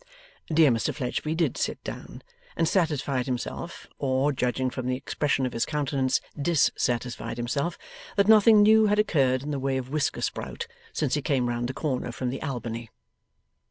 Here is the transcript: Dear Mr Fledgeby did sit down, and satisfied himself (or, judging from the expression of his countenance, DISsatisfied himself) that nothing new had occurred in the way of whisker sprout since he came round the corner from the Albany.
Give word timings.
Dear 0.51 0.71
Mr 0.71 0.95
Fledgeby 0.95 1.35
did 1.35 1.57
sit 1.59 1.83
down, 1.83 2.23
and 2.57 2.67
satisfied 2.67 3.27
himself 3.27 3.85
(or, 3.99 4.31
judging 4.31 4.71
from 4.71 4.87
the 4.87 4.95
expression 4.95 5.45
of 5.45 5.53
his 5.53 5.63
countenance, 5.63 6.21
DISsatisfied 6.35 7.37
himself) 7.37 7.77
that 8.15 8.27
nothing 8.27 8.63
new 8.63 8.87
had 8.87 8.97
occurred 8.97 9.43
in 9.43 9.51
the 9.51 9.59
way 9.59 9.77
of 9.77 9.89
whisker 9.91 10.21
sprout 10.21 10.65
since 10.91 11.13
he 11.13 11.21
came 11.21 11.47
round 11.49 11.67
the 11.67 11.73
corner 11.75 12.11
from 12.11 12.31
the 12.31 12.41
Albany. 12.41 12.89